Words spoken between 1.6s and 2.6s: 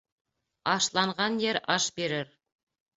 аш бирер.